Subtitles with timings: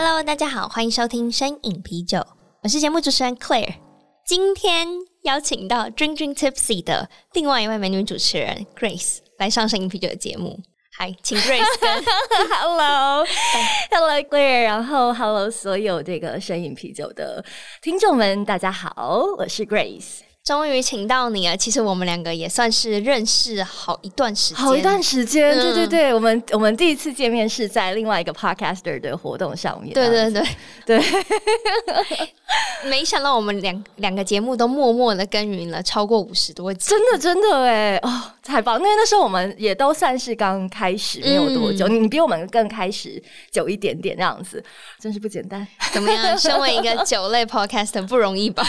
[0.00, 2.26] ！Cheers！Hello，大家好，欢迎收听身饮啤酒，
[2.62, 3.74] 我是节目主持人 Claire。
[4.24, 4.88] 今天
[5.24, 10.58] 邀请到 Drink Drink Tipsy 的另外一位美女主持人 Grace 来上身饮啤酒的节目。
[10.98, 12.02] Hi，请 Grace 跟
[12.48, 17.44] Hello，Hello Claire，然后 Hello 所有这个身饮啤酒的
[17.82, 20.20] 听众们，大家好，我是 Grace。
[20.50, 21.56] 终于请到你了。
[21.56, 25.52] 其实我们两个也算是认识好一段时间，好一段时间。
[25.52, 29.94] 嗯、对对对，我们我们第一次见面是在另外一个 Podcaster 的活动上面。
[29.94, 30.44] 对对对
[30.84, 31.00] 对。
[32.84, 38.78] 没想到我们两两个节目都默默的耕耘了超过五十多集，真的真的哎哦，太棒！
[38.78, 44.62] 因为那时候我们也都算是刚开始没有多久，嗯、你比我们更开始久一点点这样子，
[44.98, 45.66] 真是不简单。
[45.92, 46.36] 怎么样？
[46.38, 48.64] 身为一个酒类 Podcaster 不容易吧？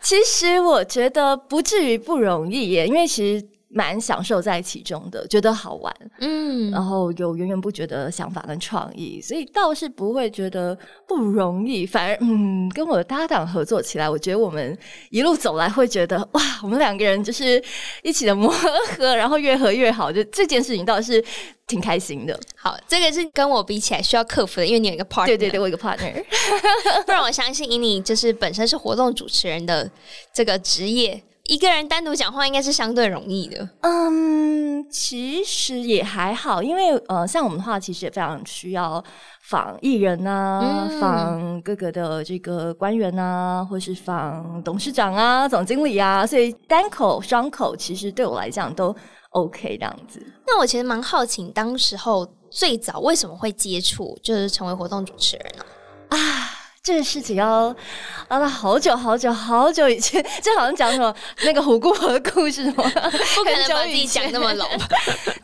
[0.00, 3.51] 其实我觉得不至于不容易耶，因为其实。
[3.74, 10.76] 蛮享受在其中的，觉得好玩，嗯，然后有源源不绝的想法跟创意，所以倒是不会觉得
[11.08, 14.76] 不容易，反而嗯，跟我的搭档合作起来，我觉得我们
[15.10, 17.62] 一路走来会觉得哇，我们两个人就是
[18.02, 18.52] 一起的磨
[18.96, 21.24] 合，然后越合越好，就这件事情倒是
[21.66, 22.38] 挺开心的。
[22.54, 26.12] 好，这个是跟我比起来需要克服的，因为你有一个 partner，对对对，我有一个 partner，
[27.06, 29.90] 不然我相信以你就是本身是活动主持人的
[30.34, 31.22] 这个职业。
[31.52, 33.68] 一个人单独讲话应该是相对容易的。
[33.82, 39.04] 嗯，其实也还好，因为呃，像我们的话，其实也非常需要
[39.42, 48.96] 访艺人啊，访、嗯、各个的这个官员啊，或是访董事长啊、总经理啊，所以单口、双口其实对我来讲都
[49.32, 50.26] OK 这样子。
[50.46, 55.64] 那我其实蛮好奇，当时候最早为什么会接触，就是成为活动主持人呢？
[56.16, 56.61] 啊。
[56.84, 57.68] 这个事情要
[58.28, 64.66] 聊了好久好久好久以前， 就好像讲什么那个虎姑婆的故事什么， 不可能把自己讲那么老。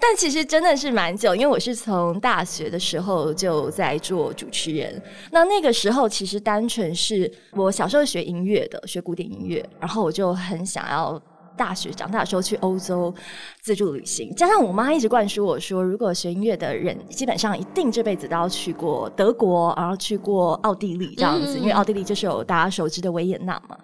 [0.00, 5.00] 但其实真的是蛮久，因为我是从大学的时候就在做主持人。
[5.31, 11.22] 那那个时候其实单纯是我小时候学音乐的，学古典音乐，然后我就很想要。
[11.59, 13.15] 大学长大的时候去欧洲
[13.61, 23.77] 自助旅行，加上我妈一直灌输我说，如果学音乐的人基本上一定这辈子都要去过德国，然后去过奥地利这样子，嗯、因为奥地利就是有大家熟知的维也纳嘛，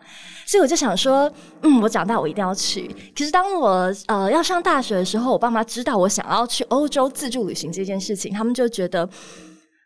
[0.47, 1.31] 所以我就想说，
[1.63, 2.89] 嗯，我长大我一定要去。
[3.15, 9.09] 可是当我呃要上大学的时候，我爸妈知道我想要去欧洲自助旅行这件事情，他们就觉得。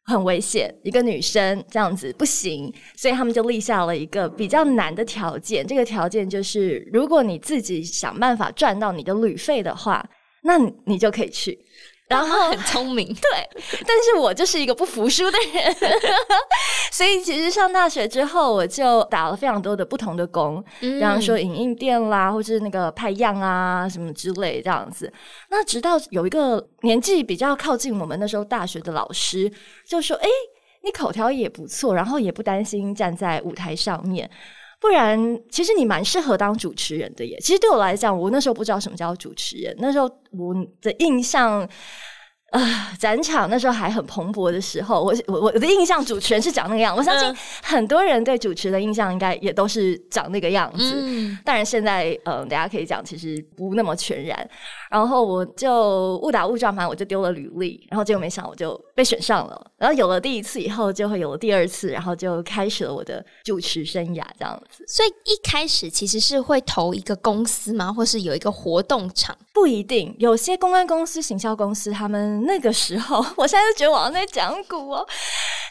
[0.08, 5.66] 很危险，一个女生这样子不行，所以他们就立下了一个比较难的条件。
[5.66, 10.02] 这个条件就是，如果你自己想办法赚到你的旅费的话，
[10.42, 11.58] 那你就可以去。
[12.08, 15.76] 然后 很聪明，对，但是我就是一个不服输的人，
[16.90, 25.12] 所以其实上大学之后，我就打了非常多的不同的工，比方说影印店啦，或是那个派样啊什么之类这样子。
[25.50, 29.52] 那直到有一个年纪比较靠近我们那时候大学的老师，
[29.86, 30.28] 就说：“哎，
[30.82, 34.28] 你口条也不错，然后也不担心站在舞台上面，
[34.80, 41.68] 不然其实你蛮适合当主持人的耶。”其实对我来讲，我那时候不知道什么叫主持人，那时候我的印象。
[42.50, 46.96] 啊、呃，展场那时候还很蓬勃的时候，我我我的印象主持人是长那个样。
[46.96, 50.94] 我相信很多人对主持的印象应该也都是长那个样子。
[50.96, 54.50] 嗯，当然现在嗯、呃，大家可以讲其实不那么全然。
[54.90, 59.70] 然后我就误打误撞嘛，我就丢了履历，然后结果没想我就被选上了。
[59.76, 64.84] 然后有了第一次以后，就会有了第二次，然后就开始了我的主持生涯这样子。
[64.88, 67.92] 所以一开始其实是会投一个公司吗？
[67.92, 69.36] 或是有一个活动场？
[69.54, 72.44] 不一定，有些公关公司、行销公司他们。
[72.44, 75.06] 那个时候， 我现在就觉得我在讲古哦。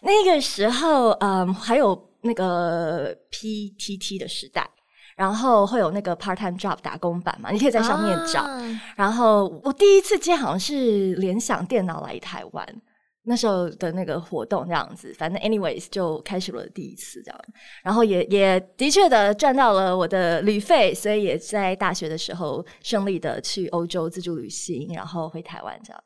[0.03, 4.65] 那个时候，嗯，还有那个 PTT 的时代，
[5.17, 8.41] 然后会有那个 part time job 打工版嘛，你可以在上面找。
[8.41, 12.65] 啊、然后我第一次接好像是联想电脑来台湾
[13.29, 17.39] 那时候的那个活动这样子，反正 anyways 就开始了第一次这样。
[17.83, 26.01] 然后也也的确的赚到了我的旅费，所以也在大学的时候顺利的去欧洲自助旅行，然后回台湾这样。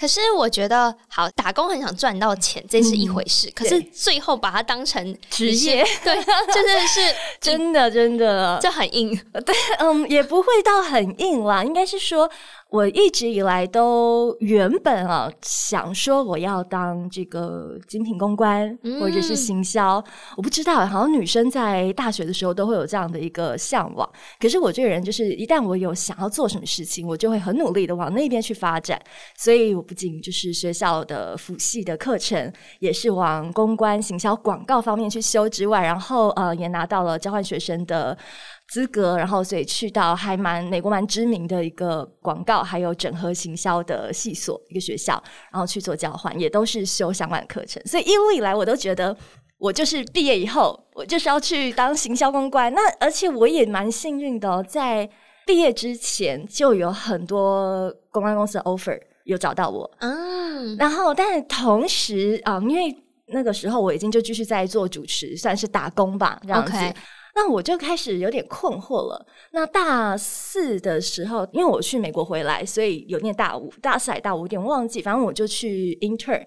[0.00, 3.48] 可是我觉得，好打工很想赚到钱，这是一回事。
[3.48, 6.14] 嗯、可是最后把它当成 职业，对，
[6.52, 7.00] 真的是
[7.40, 9.16] 真 的真的，这很硬。
[9.46, 12.28] 对，嗯，也不会到很硬啦，应该是说。
[12.74, 20.02] 我一直以来都原本啊想说我要当这个精品公关或者是行销，
[20.36, 24.10] 我不知道，好像女生在大学的时候都会有这样的一个向往。
[24.40, 29.00] 可是我这个人就是一旦我有想要做什么事情，我就会很努力的往那边去发展。
[29.38, 38.18] 所以我不仅就是学校的辅系的课程，也是往公关、行销、广告方面去修之外，然后呃也拿到了交换学生的
[38.68, 45.22] 资格，然后所以去到还蛮美国蛮知名的一个广告还有整合行销的系所一个学校，
[45.52, 47.82] 然后去做交换，也都是修相关课程。
[47.84, 49.16] 所以一路以来，我都觉得
[49.58, 52.72] 我就是毕业以后，我就是要去当行销公关。
[52.72, 55.08] 那而且我也蛮幸运的，在
[55.46, 59.88] 毕业之前就有很多公关公司的 offer 有找到我。
[60.00, 62.96] 嗯，然后但同时啊、嗯，因为
[63.26, 66.72] 那个时候我已经就继续在做主持，算是打工吧，这样子。
[66.72, 66.94] Okay.
[67.34, 69.26] 那我就开始有点困惑了。
[69.50, 75.02] 那大四的时候，因为我去美国回来，所以有念大五、大四还大五，有点忘记。
[75.02, 76.46] 反正我就去 intern。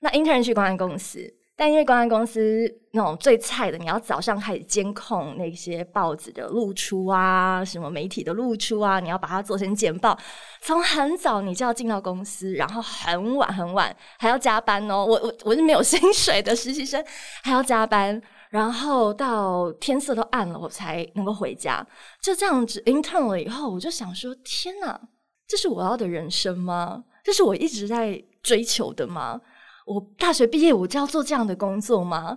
[0.00, 1.20] 那 intern 去公关公司，
[1.56, 10.18] 但因为公关公司那种最菜的，你要早上开始监控那些报纸的露出啊，什么媒体的露出啊，你要把它做成简报。
[10.60, 15.06] 从很早你就要进到公司，然后很晚很晚还要加班哦。
[15.06, 17.02] 我我我是没有薪水的实习生，
[17.42, 18.20] 还要加班。
[18.56, 21.86] 然后到天色都暗了，我才能够回家。
[22.22, 24.98] 就这样子 intern 了以后，我就想说：天哪，
[25.46, 27.04] 这是我要的人生吗？
[27.22, 29.38] 这是我一直在追求的吗？
[29.84, 32.34] 我大学毕业我就要做这样的工作吗？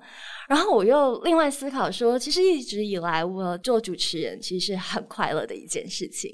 [0.49, 6.29] 然后我又另外思考说，其实一直以来我做主持人其实是很快乐的一件事情。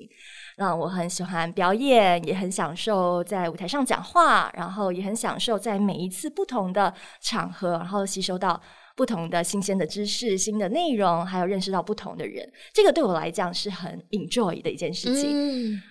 [0.58, 6.92] 那我很喜欢表演，也很享受在舞台上讲话，然后也很享受在每一次不同的
[7.22, 8.60] 场合，然后吸收到。
[8.96, 15.30] 不同的新鲜的知识、新的内容，还有认识到不同的人，这个对我来讲是很 enjoy 的一件事情。
[15.32, 15.82] 嗯，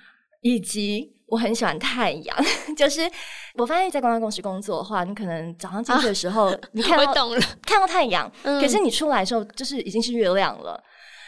[0.41, 2.37] 以及我很喜欢太阳，
[2.77, 3.03] 就是
[3.55, 7.13] 我发现，在公关公司工作的话，你可能早上进去的时候，啊、你看到
[7.63, 10.83] 看到太阳，嗯、可是你出来的时候，就是已经是月亮了。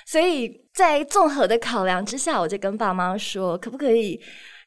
[0.07, 4.21] 所以在综合的考量之下，我就跟爸妈说，可不可以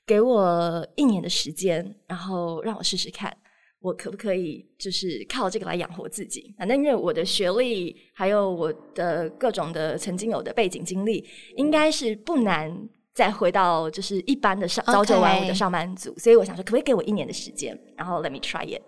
[0.06, 3.36] 给我一年的时间，然后让我试试看。
[3.82, 6.54] 我可不可以就是靠这个来养活自己？
[6.58, 12.70] 反正因为我的学历还有我的各种的曾经有的背景经历，应该是不难
[13.14, 16.14] 再回到就是一般的上朝九晚五的上班族。
[16.18, 17.80] 所以我想说，可不可以给我一年的时间？
[17.96, 18.82] 然后 let me try it。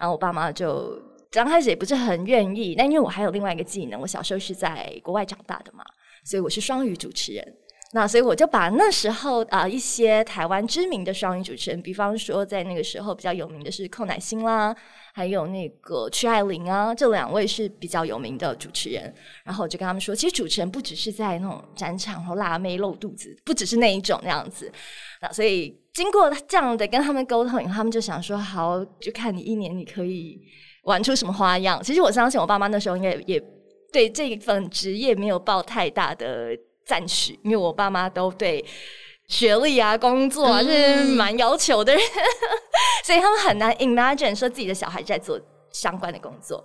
[0.00, 5.84] 然后我爸妈就刚开始也不是很愿意，但因为我还有另外一个技能，我小时候是在国外长大的嘛，
[6.24, 7.56] 所以我是双语主持人。
[7.96, 14.74] 那所以我就把那时候啊、一些台湾知名的双语主持人，比方说在那个时候比较有名的是寇乃馨啦，
[15.14, 19.14] 还有那个曲爱玲啊，这两位是比较有名的主持人。
[19.44, 24.72] 然后我就跟他们说，其实主持人不只是在那种展场和辣妹露肚子，不只是那一种那样子。
[25.22, 30.40] 那所以经过这样的跟他们沟通以后，他们就想说，好，就看你一年你可以
[30.82, 31.80] 玩出什么花样。
[31.80, 33.40] 其实我相信我爸妈那时候应该也
[33.92, 36.58] 对这一份职业没有抱太大的。
[36.84, 38.64] 赞许，因为我爸妈都对
[39.28, 42.58] 学历啊、工作啊是蛮要求的人，嗯、
[43.04, 45.40] 所以他们很难 imagine 说自己的小孩在做
[45.70, 46.62] 相关的工作。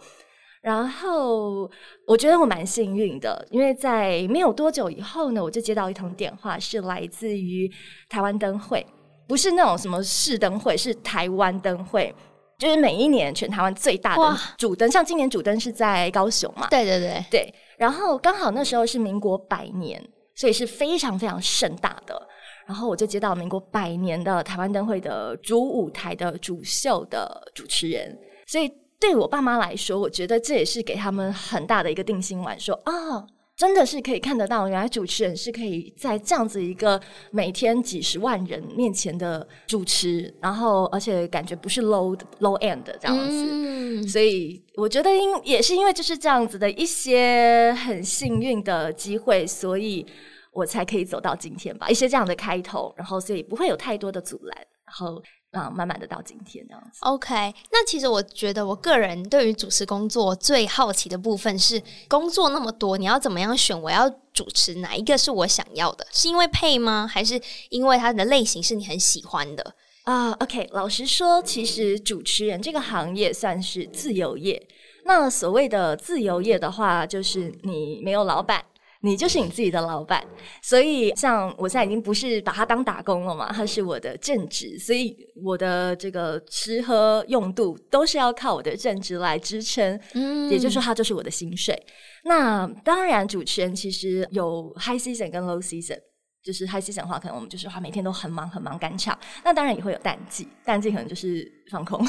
[0.61, 1.71] 然后
[2.05, 7.71] 我觉得我蛮幸运的，因为在没有多久以后呢，我就接到一通电话，是来自于
[8.09, 8.85] 台湾灯会，
[9.25, 12.13] 不是那种什么市灯会，是台湾灯会，
[12.57, 16.67] 就是每一年全台湾最大的主灯，像今年主灯是在高雄嘛？
[16.69, 17.53] 对对对对。
[17.79, 19.99] 然后刚好那时候是民国百年，
[20.35, 22.27] 所以是非常非常盛大的。
[22.67, 33.25] 然后我就接到民国百年的台湾灯会的主舞台的主秀的主持人，所以对我爸妈来说，我觉得这也是给他们很大的一个定心丸，说啊。
[33.59, 36.97] 真的是可以看得到，原来主持人是可以在这样子一个
[37.29, 50.05] 每天几十万人面前的主持，然后而且感觉不是 low low end 这样子，嗯、所以我觉得因也是因为就是这样子的一些很幸运的机会，所以
[50.53, 51.89] 我才可以走到今天吧。
[51.89, 55.21] 一些这样的开头，然后所以不会有太多的阻拦，然后。
[55.51, 56.99] 啊、嗯，慢慢的到今天这样子。
[57.01, 63.79] OK，那其实我觉得我个人对于主持工作最好奇的部分是，工作那么多，你要怎么样选？
[63.81, 66.05] 我要主持哪一个是我想要的？
[66.11, 67.09] 是因为配吗？
[67.11, 69.73] 还是因为它的类型是你很喜欢的？
[70.03, 74.67] 啊、uh，OK，老实说，其实主持人这个行业算是自由业。
[75.05, 78.63] 那所谓的自由业的话，就是你没有老板。
[79.01, 80.21] 你就是你自己的老板，
[80.61, 91.81] 所以像我现在已经不是把它当打工了嘛，它是我的正职，所以我的这个吃喝用度都是要靠我的正职来支撑，嗯，也就是说它就是我的薪水。
[92.25, 95.97] 那当然，主持人其实有 high season 跟 low season，
[96.43, 99.17] 就是 high season 的话，可能我们就是话每天都很忙很忙赶场。
[99.45, 102.05] 那当然也会有淡季，淡季可能就是放空。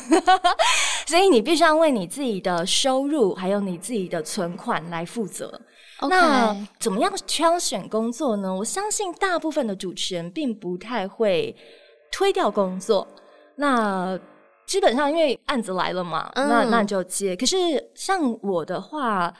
[1.06, 5.60] 所以你必须要为你自己的收入还有你自己的存款来负责。
[6.08, 8.54] 那怎么样挑选工作呢？
[8.54, 11.54] 我相信大部分的主持人并不太会
[12.10, 13.06] 推掉工作。
[13.56, 14.18] 那
[14.66, 17.36] 基本上因为案子来了嘛，嗯、那那就接。
[17.36, 17.56] 可是
[17.94, 19.34] 像我的话，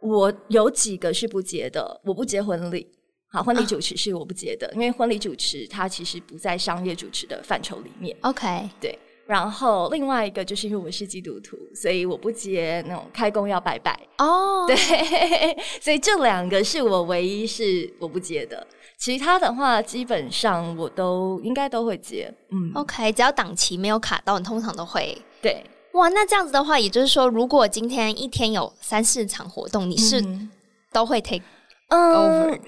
[0.00, 2.86] 我有几个是不接的，我不接婚礼。
[3.30, 8.16] 好，婚礼主持是我不接的，啊、因为婚礼主持它其实不在商业主持的范畴里面。
[8.22, 8.98] OK，对。
[9.28, 13.94] 然后另外一个就是因为我是基督徒，所以我不接那种开工要拜拜。
[14.16, 14.74] 哦， 对，
[15.82, 18.66] 所以这两个是我唯一是我不接的，
[18.96, 22.32] 其他的话基本上我都应该都会接。
[22.50, 25.20] 嗯，OK，只要档期没有卡到，你通常都会。
[25.42, 30.24] 对，哇，那这样子的话，也就是说，如果今天一天有三四场活动，你是
[30.90, 31.36] 都会 take。
[31.40, 31.42] 嗯，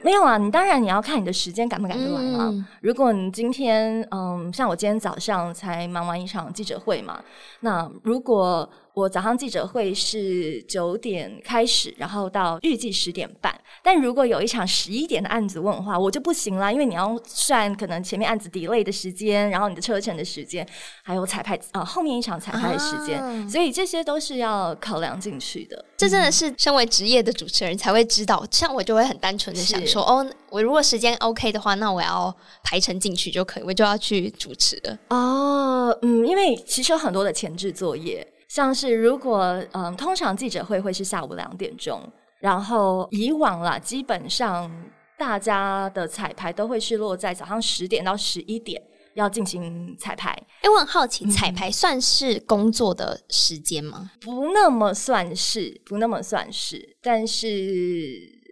[0.03, 2.49] 没有啊，你当然你要看你的时间赶不赶得来啊。
[2.51, 7.23] 嗯、如果你今天，嗯，像我今天早上才忙完一场记者会嘛，
[7.61, 8.69] 那如果。
[8.95, 13.59] 我早上记者会是九点开始，然后到预计十点半。
[13.83, 20.67] 但如果有一场十一点的案子问的话，我就不行啦，因为你要算可能前面案子 delay 的时间，然后你的车程的时间，
[21.03, 25.83] 还有彩排啊、呃、后面一场彩排的时间，啊、所以这些都是要考量进去的。
[25.97, 34.99] 这真的是身为职业的主持人才会知道，像我就会很单纯的想说，哦，我如果时间 OK 的话，那我要排程进去就可以，我就要去主持了。
[35.09, 38.27] 哦，嗯，因为其实有很多的前置作业。
[38.51, 42.03] 像是如果嗯，通常记者会会是下午两点钟，
[42.41, 44.69] 然后以往啦，基本上
[45.17, 48.83] 大家的彩排都会是落在早上十点到十一点
[49.15, 50.31] 要进行彩排。
[50.63, 54.11] 哎，我很好奇，彩排算是工作的时间吗？
[54.21, 57.47] 不那么算是，不那么算是，但是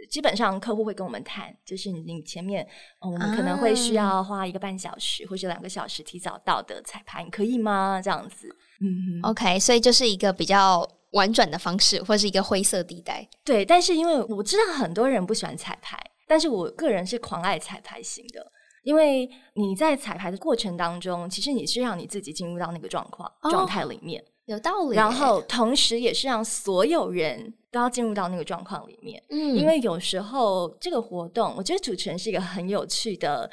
[0.08, 2.64] 基本上客户会跟我们谈，就是你前面
[3.00, 8.00] 我们可能会需要花一个半小时或者两个小时提早到的彩排，你可以吗？
[8.00, 8.54] 这样子。
[8.80, 13.28] 嗯，OK，所以就是一个比较婉转的方式，或是一个灰色地带。
[13.44, 18.46] 对，但是因为我知道很多人不喜欢彩排，但是我个人是狂爱彩排型的，
[18.84, 24.96] 因为你在彩排的过程当中，其实你是让你自己进入到那个状况、哦、状态里面，有道理。
[24.96, 29.22] 然后同时也是让所有人都要进入到那个状况里面。
[29.30, 33.50] 嗯，因为有时候这个活动，我觉得主持人是一个很有趣的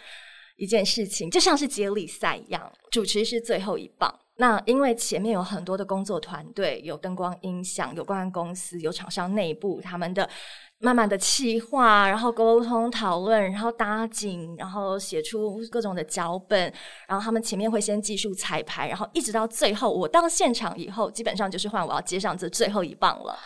[0.58, 4.14] 一件事情，就像是接力赛一样，主持是最后一棒。
[4.38, 10.30] 那因为前面有很多的工作团队，有灯光音响，有关公司，有厂商内部他们的
[10.80, 16.62] 慢慢的企划，然后沟通讨论，然后搭景，然后写出各种的脚本，
[17.08, 23.38] 然后他们前面会先技术彩排，然后一直到最后我到现场以后，基本上就是换我要接上这最后一棒了。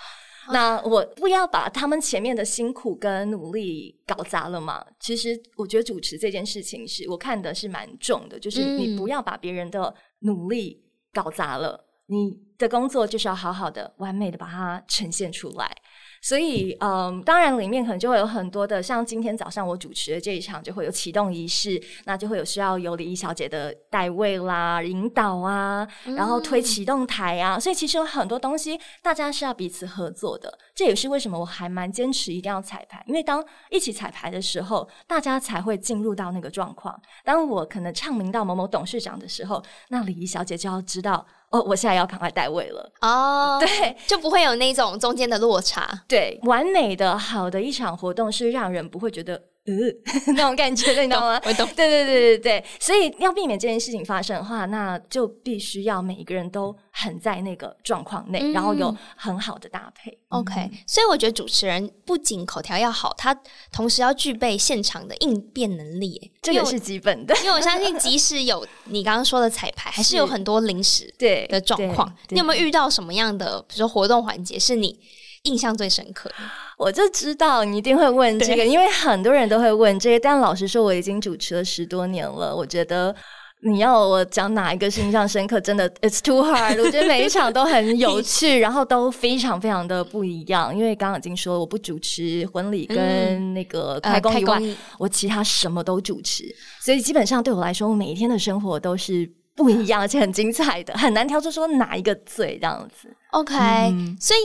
[0.51, 4.85] 那我不要把他们前面的辛苦跟努力搞砸了嘛？
[4.99, 15.75] 其实我觉得主持这件事情是我看的是蛮重的，就是你不要把别人的努力搞砸了，你的工作就是要好好的、完美的把它呈现出来。
[16.21, 27.59] 所以，嗯，当然里面可能就会有很多的，像今天早上我主持的这一场，就会有启动仪式，那就会有需要有礼仪小姐的带位啦、引导啊，然后推启动台啊。
[27.59, 30.57] 所以其实有很多东西，大家是要彼此合作的。
[30.75, 36.99] 这也是为什么我还蛮坚持一定要彩排，因为当一起彩排的时候，大家才会进入到那个状况。
[37.23, 41.25] 当我可能唱名到某某董事长的时候，那礼仪小姐就要知道。
[41.51, 46.03] 哦，我现在要赶快带位了哦，对，就不会有那种中间的落差。
[46.07, 49.41] 对，完美的好的一场活动是让人不会觉得。
[49.65, 49.75] 呃，
[50.33, 51.39] 那种感觉，你知道吗？
[51.45, 51.67] 我懂。
[51.75, 60.17] 对对对对对，所以要避免这件事情发生的话，那就必须要每一个人都很在那个状况内，嗯、然后有很好的搭配。
[60.29, 63.33] OK，嗯、所以我觉得主持人不仅口条要好，他
[63.71, 67.35] 同时要具备现场的应变能力，这个是基本的。
[67.37, 72.13] 因为我相信， 即使有你刚刚说的彩排，还是有很多临时对的状况。
[72.29, 74.99] 你有没有遇到什么样的，比如说活动环节是你
[75.43, 76.35] 印象最深刻的？
[76.77, 80.19] 我就知道你一定会问这个，因为很多人都会问这个。
[80.19, 83.15] 但老实说，我已经主持了十多年了，我觉得
[83.61, 86.81] 你要我讲哪一个是印象深刻，真的 it's too hard。
[86.81, 90.75] 我觉得每一场都很有趣， 然后都非常非常的不一样。
[90.75, 96.45] 因为刚刚已经说，我不主持婚礼跟那个开工以外，嗯呃、我其他什么都主持，
[96.81, 103.13] 所以基本上对我来说，我每一天的生活都是不一样，而且很精彩的，很难挑出说哪一个最这样子。
[103.31, 104.39] OK，、嗯、所以。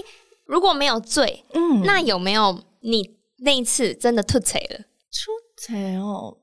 [0.46, 4.78] 如果没有最，嗯，那有没有你那一次真的吐彩了？
[5.10, 6.36] 出彩哦，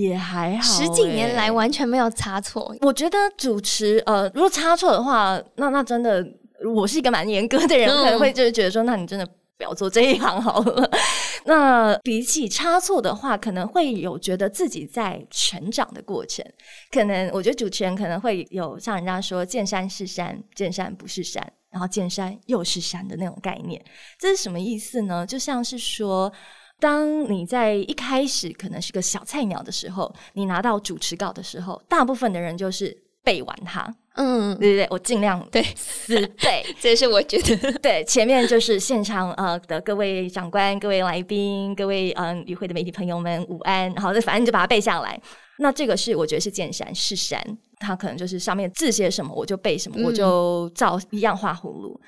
[0.00, 0.84] 也还好、欸。
[0.84, 2.74] 十几年来完全没有差错。
[2.80, 6.24] 我觉得主持，呃，如果差错的话，那那真的，
[6.74, 10.90] 我是一个蛮严格的人，嗯、可能会就是觉得说，那你真的不要做这一行好了。
[11.44, 16.44] 那比起差错的话，可能会有觉得自己在成长的过程。
[16.90, 23.84] 可能我觉得主持人可能会有像人家说“见山是山，见山不是山”，然后“见山又是山”的那种概念。
[24.20, 25.26] 这是什么意思呢？
[25.26, 26.32] 就像是说，
[26.82, 33.94] 当你在一开始可能是个小菜鸟的时候，你拿到主持稿的时候，大部分的人就是背完它。
[34.16, 38.04] 嗯，对对对，我尽量对死背， 这是我觉得对。
[38.04, 45.18] 前面就是现场呃的各位长官、各位来宾、各位嗯与会的媒体朋友们午安，然后反正你就把它背下来。
[45.58, 47.40] 那这个是我觉得是见山是山，
[47.78, 51.98] 它可能就是上面字写什么我就背什么，嗯、我就照一样画葫芦。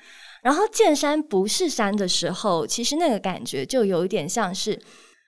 [0.45, 4.79] 然后见山不是山的时候，其实那个感觉就有一点像是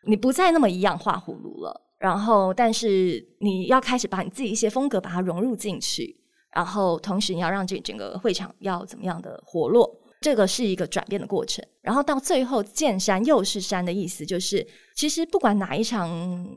[0.05, 6.21] 你不再那么一样画葫芦了，然后但是你要开始把你自己一些风格把它融入进去。
[6.53, 9.89] 然后，同时你要让这整个会场要怎么样的活络，
[10.21, 11.65] 这个是一个转变的过程。
[11.81, 16.09] 然后到最后，见山又是山的意思，就是其实不管哪一场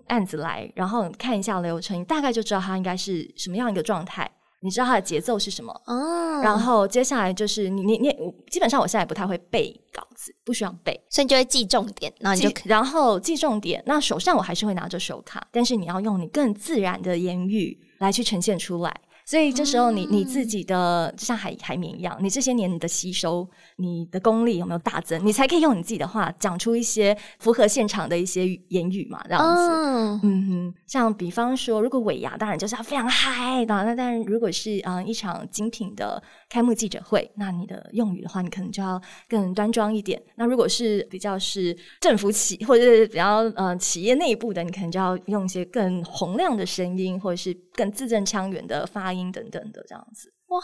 [0.06, 5.72] 案子来，然后看一下流程，你大概就知道它应该是什么样一个状态，你知道它的节奏是什么。
[5.86, 6.40] 哦。
[6.42, 8.10] 然后接下来就是你你你，
[8.50, 13.82] 基本上我现在不太会背稿子，不需要背，所以你就会记重点，然后你就然后记重点。
[13.86, 19.00] 那手上我还是会拿着手卡，但是你要用你更自然的言语来去呈现出来。
[19.30, 25.24] 所以这时候你，你你自己的就像海海绵一样，你这些年你的吸收，你的功力有没有大增？
[25.24, 30.20] 你才可以用你自己的话讲出一些符合现场的一些言语嘛，这样子。
[30.24, 33.84] 嗯哼，像比方说，如果尾牙，当然就是要非常嗨的。
[33.84, 40.20] 那但是如果是嗯一场精品的开幕记者会，那你的用语的话，你可能就要更端庄一点。
[40.34, 50.34] 那如果是比较是政府企或者是比较呃企业内部的，你可能就要用一些更洪亮的声音，或者是更字正腔圆的发音等等的这样子。
[50.50, 50.60] 哇，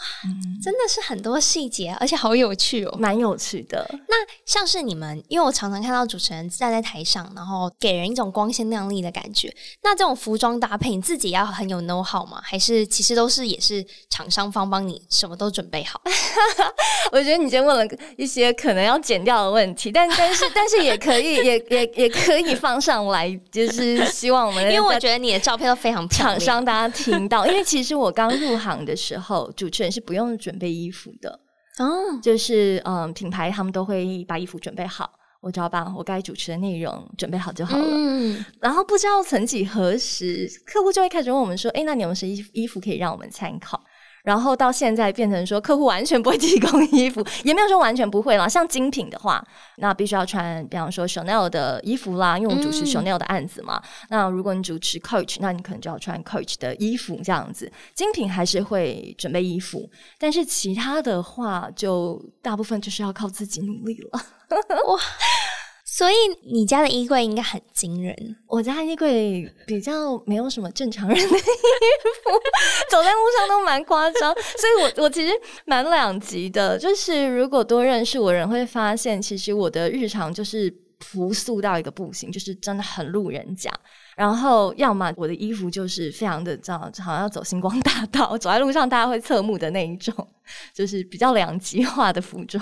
[0.61, 3.89] 真的是很多细节，而且好有趣哦，蛮有趣的。
[4.09, 4.15] 那
[4.45, 9.49] 像是你们，因为我常常看到主持人站在台上，然后给人一种光鲜亮丽的感觉。
[9.83, 12.41] 那这种服装搭配，你自己要很有 know how 吗？
[12.43, 16.01] 还是其实都是也是厂商方帮你什么都准备好？
[17.13, 27.47] 我觉得你今天问了一些可能要剪掉的问题，但但是但是也可以，也也也可以放上来，就是希望我们， 因为我觉得你的照片都非常漂亮，厂商大家听到。
[27.47, 31.39] 因为其实我刚入行的时候，主持人是不用准备衣服的
[31.79, 35.11] 哦，就是嗯，品牌他们都会把衣服准备好，
[35.41, 37.85] 我只要把我该主持的内容准备好就好了。
[37.87, 43.81] 嗯，然后不知道曾几何时，客户就会开始问我们说：“哎，那你有什么衣服衣服可以让我们参考？”
[44.27, 48.45] 然后到现在变成说，客户完全不会提供衣服，也没有说完全不会啦。
[48.45, 49.41] 像精品的话，
[49.77, 53.81] 那必须要穿，比方说 Chanel 的衣服啦，因为我们主持 Chanel 的案子嘛。
[53.81, 57.71] 嗯、那如果你主持 Coach，那你可能就要穿 Coach 的衣服这样子。
[57.95, 64.19] 精品还是会准备衣服，但是其他的话，就大部分就是要靠自己努力了。
[64.89, 64.99] 哇！
[65.97, 68.35] 所以你家的衣柜应该很惊人。
[68.45, 71.39] 我家衣柜比较没有什么正常人的衣服，
[72.87, 74.31] 走在路上都蛮夸张。
[74.35, 75.33] 所以我我其实
[75.65, 83.73] 蛮两极的，就是如果多认识我人会发现，其实我的日常就是朴素到一个不行，就是真的很路人甲。
[84.15, 90.15] 然后要么我的衣服就是非常的这样，好像要走星光大道，走在路上大家会侧目的那一种，
[90.75, 92.61] 就是比较两极化的服装。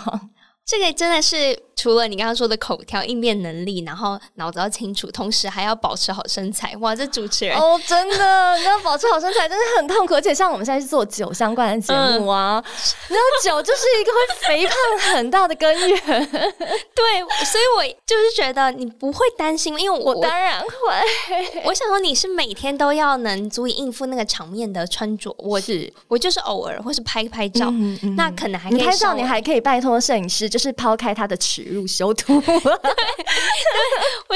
[0.66, 6.76] 这个真的是除了你刚刚说的口条应变能力，然后脑子要清楚，同时还要保持好身材。
[6.78, 10.16] 哇，这主持人哦，真的，你要保持好身材真的很痛苦。
[10.16, 12.64] 而且像我们现在是做酒相关的节目啊，
[13.10, 16.00] 然后酒就是一个会肥胖很大的根源。
[16.08, 21.62] 对，所以我就是觉得你不会担心，因为我，我当然会。
[21.66, 30.50] 我想说你是每天都要能足以应付那个场面的穿着，我是我就是偶尔或是拍拍照，嗯嗯、那可能还可以你拍照，你还可以拜托摄影师。
[30.56, 32.48] 就是抛开他的耻辱修图， 我就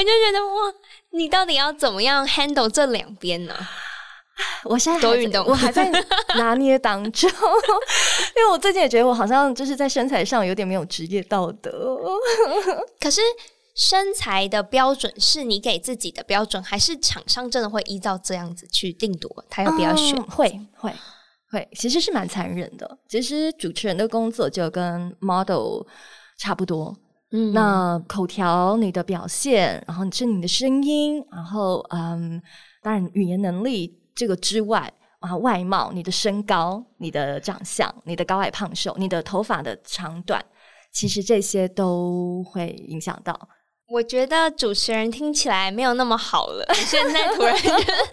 [0.04, 0.74] 觉得哇，
[1.12, 3.54] 你到底要怎么样 handle 这两边呢？
[4.64, 5.90] 我现在多运动，我还在
[6.36, 7.30] 拿捏当中，
[8.36, 11.98] 因为我最近也觉得我好像就是在身材上有点没有职业道德。
[13.00, 13.22] 可是
[13.74, 19.42] 身材的标准是你给自己的标准，还是厂商真的会依照这样子去定夺？
[19.48, 20.14] 他要不要选？
[20.18, 20.92] 嗯、会会。
[21.50, 22.98] 会，其实是蛮残忍的。
[23.08, 25.82] 其实主持人的工作就跟 model
[26.38, 26.96] 差不多。
[27.32, 32.40] 嗯，那口条、你的表现，然后你是你的声音，然后嗯，
[32.82, 40.44] 当然语言能力这个之外，啊外貌、你的身高、你的长相、你的高矮胖瘦、你的头发的长短，
[40.92, 43.48] 其实这些都会影响到。
[43.90, 46.64] 我觉得主持人听起来没有那么好了。
[46.74, 47.56] 现在突然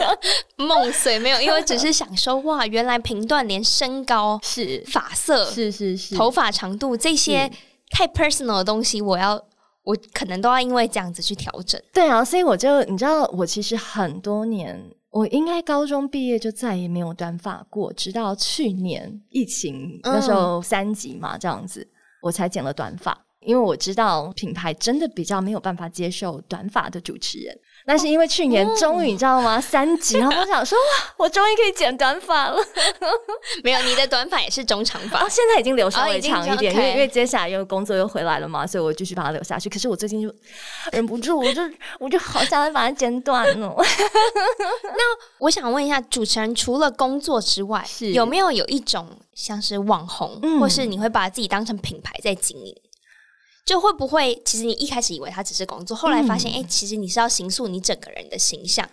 [0.57, 7.47] 梦碎没有，因为只是想说哇，原来评断连身高是发色是是是头发长度这些
[7.91, 9.39] 太 personal 的东西，我要
[9.83, 11.79] 我可能都要因为这样子去调整。
[11.93, 21.87] 对啊，所以我就你知道，我其实很多年，我应该高中毕业就再也没有短发过，直到去年疫情那时候三级嘛，这样子，
[22.23, 23.15] 我才剪了短发。
[23.47, 29.59] 因为我知道品牌真的比较没有办法接受短发的主持人，那是因为去年终于你知道吗？
[29.61, 32.57] 三级，然后我想说哇，我终于可以剪短发了。
[33.63, 39.69] 没有，你的短发也是中长发，哦，现在已经留稍微长一点，因为因为接下来又工作又回来了嘛，所以我继续把它留下去。
[39.69, 40.29] 可是我最近就
[40.91, 41.61] 忍不住，我就
[42.01, 43.73] 我就好想要把它剪短哦。
[44.83, 44.99] 那
[45.39, 52.75] 我想问一下，主持人除了工作之外，有没有有一种像是网红，嗯、或是你会把自己当成品牌在经营？
[53.67, 58.89] 就会不会，其实你一开始以为它只是工作，后来发现，哎、嗯欸，其实你是要形塑你整个人的形象，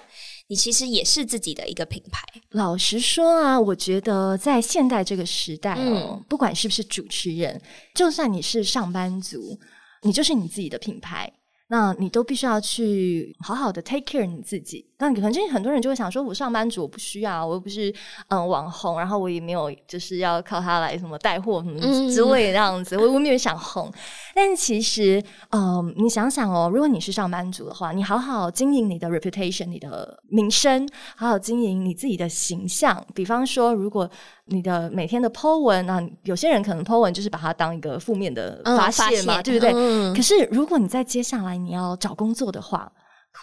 [0.49, 2.21] 你其实也是自己的一个品牌。
[2.51, 7.63] 老实说啊，我觉得在现代这个时代哦，嗯、不管是不是主持人，
[7.95, 9.57] 就算你是上班族，
[10.03, 11.33] 你就是你自己的品牌。
[11.69, 14.85] 那你都必须要去好好的 take care 你自己。
[15.09, 17.95] 那可能很多人就会想说，我上班族我不需要，我又不是
[18.29, 23.93] 嗯网红，然后我也没有就是要靠他来什么带货什么之类的这样子，嗯、我我没有想红。
[24.35, 33.05] 但其实，嗯，你想想哦，如果你是上班族的话，你好好经营你的 reputation，你的名声，好好经营你自己的形象。
[33.15, 34.09] 比方说，如果
[34.47, 39.73] 你的每天的 po 文，那有些人可能 po 文就是把它当一个负面的发泄嘛，嗯、对不对？
[39.75, 42.91] 嗯、可是如果你在接下来你要找工作的话，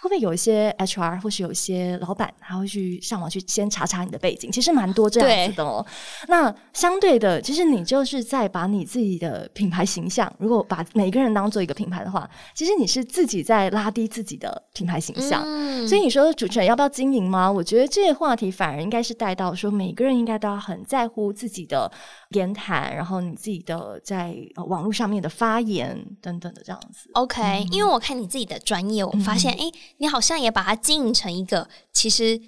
[0.00, 4.50] 会不会有一些 HR 或是有一些老板，他会去上网去先查查你的背景？
[4.50, 5.84] 其实蛮多这样子的哦。
[5.86, 15.42] 对那相对的，其实你就是在把你自己的品牌形象，如果把每个人当做一个品牌的话，其实你是自己在拉低自己的品牌形象。
[15.44, 17.52] 嗯、所以你说主持人要不要经营吗？
[17.52, 21.88] 我觉得这个话题反而应该是带到说，每个人应该都要很在乎自己的
[22.30, 24.34] 言谈，然后你自己的在
[24.66, 27.10] 网络上面的发言等等的这样子。
[27.12, 29.68] OK，、嗯、因为我看你自己的专业，我发现哎。
[29.68, 32.40] 嗯你好像也把它经营成一个，其实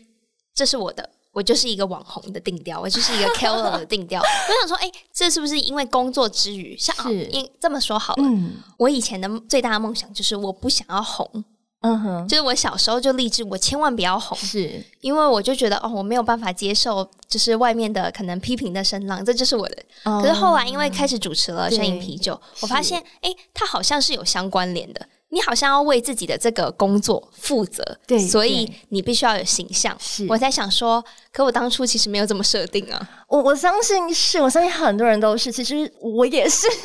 [0.54, 4.20] 这是我的，我就是一个网红的定调，我就是一个 KOL 的定调。
[4.20, 11.44] 我想说，哎、欸，这是不是因为工作之余，像是、哦、因这么说好了，嗯、我以前的最大的梦想就是我不想要红。
[11.86, 19.76] 嗯哼，就是我小时候就立志，我千万不要红，是因为我就觉得哦，我没有办法接受，就是外面的可能批评的声浪，这就是我的。
[20.04, 25.06] 嗯、可是后来因为开始主持了《声饮啤酒》，我发现，哎是，它好像是有相关联的。
[25.34, 29.96] 你好像要为自己的这个工作负责，对，所以你必须要有形象。
[29.98, 33.08] 是，我在想说，可我当初其实没有这么设定啊。
[33.26, 36.68] 我我相信是，我相信很多人都是，其实我也是。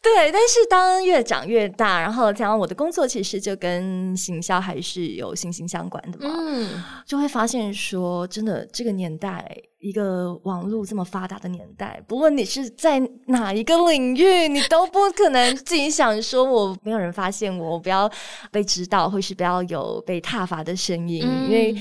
[0.00, 18.10] 对，但是当越长越大，然后讲我的工作其实就跟行销还是有息息相关的嘛，嗯，就会发现说，真的这个年代，一个网络这么发达的年代，不论你是在哪一个领域，你都不可能自己想说我没有人发现我，我不要
[18.50, 21.76] 被知道，或是不要有被踏伐的声音，嗯、因为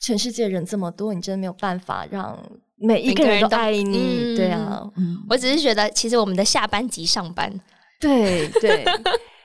[0.00, 2.38] 全世界人这么多，你真的没有办法让。
[2.82, 4.82] 每一个人都爱你，对啊，
[5.28, 7.52] 我只是觉得，其实我们的下班即上班，
[8.00, 8.82] 对对。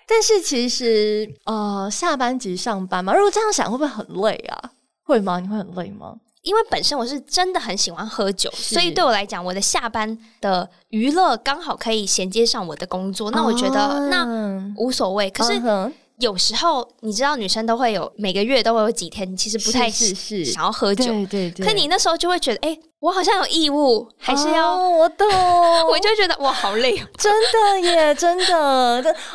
[0.07, 4.71] 但是其实，呃，下班即上班嘛，如果这样想，会不会很累啊？
[5.03, 5.41] 会吗？
[5.41, 6.15] 你会很累吗？
[6.45, 15.29] 因为本身我是真的很喜欢喝酒，所以对我来讲，我的下班的娱乐刚好可以衔接上我的工作，那我觉得那无所谓。
[15.29, 15.61] 可是。
[16.19, 21.65] 有时候你知道，女生都会有每个月都会有几天，你其实不太是是想要喝酒，对对对。
[21.65, 25.27] 可你那时候就会觉得，哎、欸，我好像有义务，还是要、哦、我懂，
[25.91, 28.55] 我就觉得哇，好累， 真的耶，真的。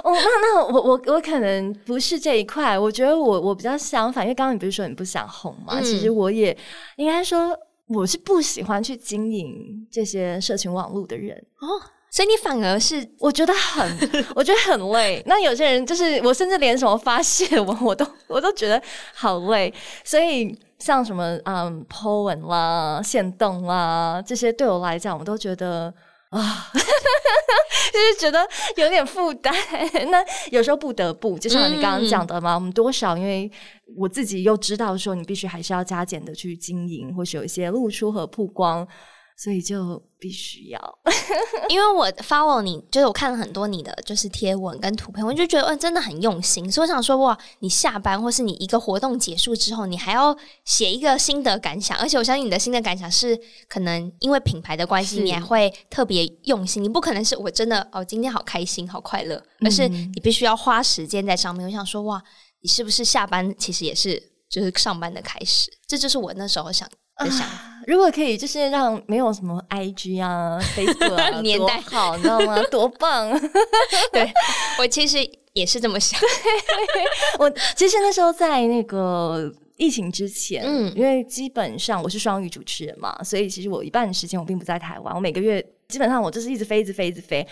[0.02, 5.78] 哦，那那我我我可能不是这一块，我觉得我我比较相反，因为刚刚你不是说你不想红嘛？
[5.78, 6.56] 嗯、其实我也
[6.96, 7.54] 应该说，
[7.88, 11.66] 我是不喜欢去经营这些社群网络的人哦。
[12.10, 13.98] 所以你反而是我觉得很，
[14.34, 15.22] 我觉得很累。
[15.26, 18.82] 那有些人就是我，甚至连什么发泄我，我都 我都觉得
[19.14, 19.72] 好累。
[20.02, 25.94] 所以像什么嗯，po 文啦、线动啦这些，对我来讲，我都觉得
[26.30, 26.66] 啊，
[27.92, 28.44] 就是觉得
[28.74, 29.54] 有点负担。
[30.10, 33.48] 那有时候不得不，就像你刚刚讲的嘛，嗯、我们多少因为
[33.96, 38.84] 我自己又知道说，你必须还是要加减的去经营，或是有一些露出和曝光。
[39.42, 40.98] 所以就必须要，
[41.70, 46.70] 因为我 follow 你，就是我看了很多你的就是贴文跟图片，我就觉得，嗯，真的很用心。
[46.70, 53.34] 所以我想说，哇，你下班或是你一个活动结束之后，你还要写一个心得感想，而且我相信你的心得感想是
[53.66, 56.84] 可能因为品牌的关系，你还会特别用心。
[56.84, 61.66] 你不可能是我真的哦，今天好开心，好快乐，而是你必须要花时间在上面。
[61.66, 62.22] 我想说，哇，
[62.60, 65.70] 你是不是下班其实也是就是上班的开始？
[65.88, 66.86] 这就是我那时候想。
[67.24, 67.46] 的想
[67.86, 72.60] 如果可以，就是让没有什么 IG 啊、 Facebook 啊年代好，你知道吗？
[72.70, 73.30] 多棒！
[74.12, 74.30] 对，
[74.78, 75.18] 我其实
[75.54, 76.20] 也是这么想。
[77.38, 87.44] 我其实那时候在那个疫情之前，嗯，因为基本上我是双语主持人嘛，所以其实我一半的时间我并不在台湾，我每个月基本上我就是一直飞，一直飞，一直飞，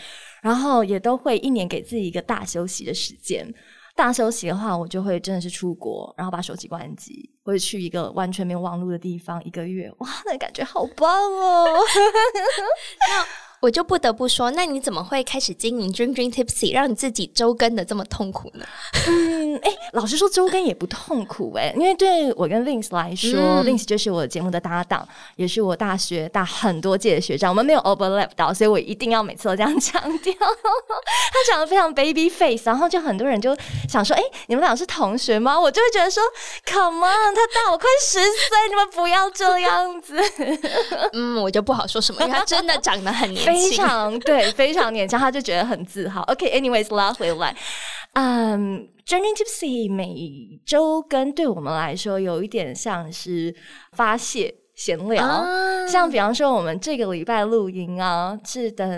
[0.43, 3.53] 然后也都会一年给自己一个大休息的时间。
[3.99, 11.67] 大休息的话，我就会真的是出国，然后把手机关机，会去一个完全没有网络的地方一个月，哇，那感觉好棒哦！
[13.11, 13.27] 那
[13.61, 18.65] 我就不得不说，那你怎么会开始经营 Dream Dream Tipsy，让你自己周更的这么痛苦呢？
[19.09, 30.35] 嗯，哎、欸，老实说，周更也不痛苦哎、欸，因为对我跟 Vince 来说、嗯、，Vince 就是我节目的搭档，也是我大学大很多届的学长，我们没有 overlap 到，所以我一定要每次都这样 强调。
[30.39, 33.57] 他长得非常 baby face，然后就很多人就
[33.89, 35.59] 想说，哎、欸，你们俩是同学吗？
[35.59, 36.23] 我就会觉得说
[36.65, 40.17] ，Come on，他大我快十岁，你们不要这样子。
[41.13, 43.48] 嗯，我就不好说什么，因为他真的长得很年轻。
[43.49, 46.23] 非常对，非常年轻，他就觉得很自豪。
[46.23, 47.55] OK，anyways，、okay, 拉回来，
[48.15, 53.55] 嗯、um,，Dream Tipsy 每周跟对我们来说有一点像是
[53.93, 58.89] 发泄闲聊，啊、像比方说我们这个礼拜录音啊，是等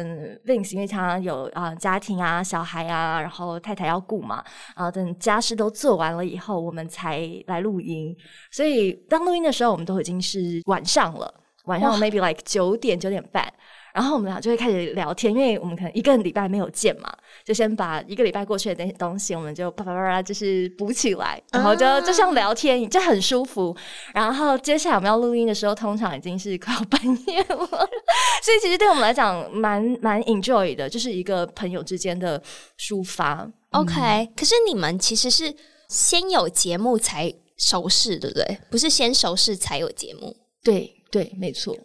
[0.45, 8.15] Vince，因为他有啊、呃、家庭啊、小孩啊，然后太太要顾嘛，啊、呃，等家事都做完了以后，我们才来录音。
[8.51, 11.33] 所以当录音的时候，我们都已经是晚上了，
[11.65, 13.51] 晚上 maybe like 九点九点半。
[13.93, 17.13] 然后我们俩就会开始聊天，因为我们可能一个礼拜没有见嘛，
[17.45, 23.77] 就先把一个礼拜过去的那些东西，我们就啪啪啪啪就是补起来，然后就、啊、就像聊天，就很舒服。
[24.15, 32.41] 然后接下来我们要录音的时候，通常已经是快要半夜了，所以其实对我们来讲蛮蛮 enjoy 的，就是一个朋友之间的
[32.79, 33.51] 抒发。
[33.71, 35.55] OK，、嗯、可是你们其实是
[35.89, 38.59] 先有节目才熟识，对不对？
[38.71, 40.37] 不是先熟识才有节目？
[40.63, 41.77] 对对，没错。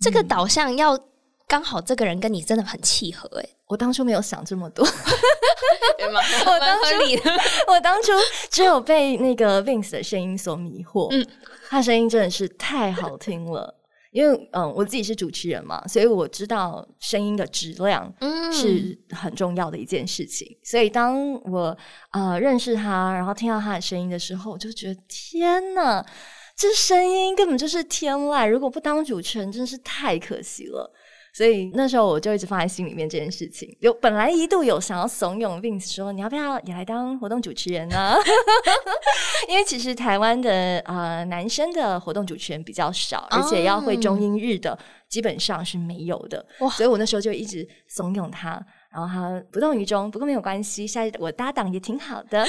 [0.00, 0.98] 这个导向要。
[1.46, 4.84] 刚好这个人跟你真的很契合诶，我当初没有想这么多？
[6.04, 7.32] 我当初
[7.72, 8.12] 我当初
[8.50, 11.26] 只有被那个 Vince 的声音所迷惑，嗯，
[11.68, 13.80] 他声音真的是太好听了。
[14.10, 18.14] 因为嗯，我自己是主持人嘛，所以我知道声音的质量
[18.52, 20.46] 是很重要的一件事情。
[20.48, 21.76] 嗯、所以当我
[22.12, 26.00] 呃认识他，然后听到他的声音的时候，我就觉得天呐，
[26.56, 28.48] 这声音根本就是天籁！
[28.48, 30.93] 如果不当主持人，真是太可惜了。
[31.34, 38.14] 所以那时候我就一直放在心里面这件事情，有本来一度有想要怂恿 Vince 说，你要不要也来当活动主持人呢？
[39.48, 46.46] 因为其实台湾的呃男生的活动主持人比较少，而且要会中英日的基本上是没有的。
[46.60, 46.70] 哇！
[46.70, 50.08] 所以我那时候就一直怂恿他，然后他不动于衷。
[50.08, 52.46] 不过没有关系，下一我搭档也挺好的。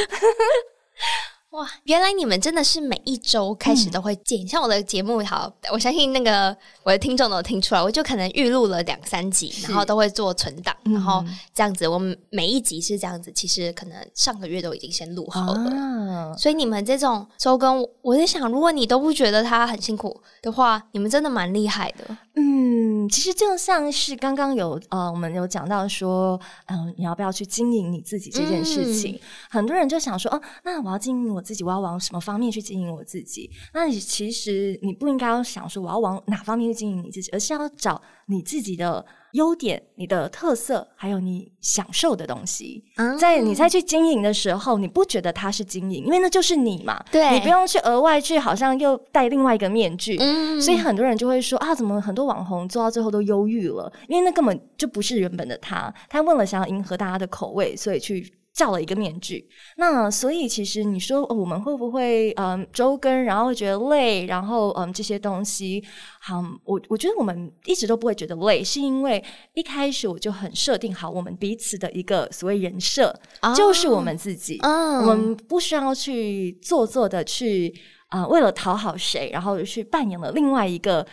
[1.56, 22.76] 哇，原来你们真的是每一周开始都会见，嗯、像我的节目，好，我相信那个我的听众都听出来，我就可能预录了两三集，然后都会做存档，嗯、然后这样子，我们每一集是这样子，其实可能上个月都已经先录好了，啊、所以你们这种周更，我在想，如果你都不觉得他很辛苦的话，你们真的蛮厉害的，嗯。
[23.08, 29.14] 其实就像是刚刚有呃，我们有讲到说，嗯、呃，你要不要去经营你自己这件事情？
[29.14, 29.20] 嗯、
[29.52, 33.50] 很多人就想说，哦，那我要经营我自己，我要往什么方面去经营我自己？
[33.74, 39.06] 那你其实你不应该要想说我要往哪方面去经营你自己，而是要找你自己的。
[39.36, 47.04] 优点、你的特色，还有你享受的东西，嗯、在你再去经营的时候，你不觉得它是经营，因为那就是你嘛。
[47.12, 50.16] 对，你不用去额外去，好像又戴另外一个面具。
[50.22, 53.92] 嗯，所以很多人就会说啊，怎么很多网红做到最后都忧郁了？
[54.08, 58.34] 因为那根本就不是原本的他，他为了想要迎合大家的口味，所以去。
[58.56, 65.84] 罩了一个面具，那所以其实你说、哦、我们会不会嗯周更，然后觉得累，然后嗯这些东西，
[66.22, 69.22] 好，我我觉得我们一直都不会觉得累，是因为
[69.56, 77.74] 一开始我就很设定好我们彼此的一个所谓人设，哦、就是我们自己，嗯、我们不需要去做作的去
[78.08, 81.06] 啊、呃、为了讨好谁，然后去扮演了另外一个。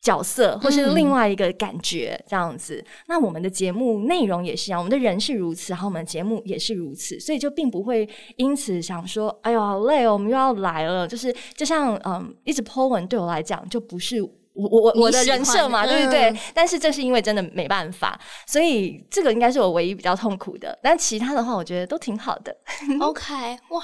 [0.00, 2.84] 角色，或是另外一个感觉，嗯、这样子。
[3.08, 11.06] 那我们的节目内容也是一样，我们的人是如此，然后我们的节目也是如此，所以就并不会因此想说，哎呦好累哦，我们又要来了。
[11.06, 16.30] 就是就像嗯，一直 po 文对我来讲，就不是我我我的人设嘛，对不对？
[16.30, 20.78] 嗯、但是这是因为真的没办法，所以这个应该是我唯一比较痛苦的。
[20.82, 22.56] 但其他的话，我觉得都挺好的。
[23.00, 23.34] OK，
[23.70, 23.82] 哇。